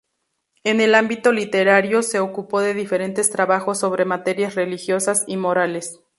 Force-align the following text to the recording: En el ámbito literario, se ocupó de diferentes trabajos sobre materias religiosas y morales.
En 0.63 0.81
el 0.81 0.95
ámbito 0.95 1.31
literario, 1.31 2.01
se 2.01 2.19
ocupó 2.19 2.59
de 2.61 2.73
diferentes 2.73 3.29
trabajos 3.29 3.77
sobre 3.77 4.03
materias 4.03 4.55
religiosas 4.55 5.25
y 5.27 5.37
morales. 5.37 6.01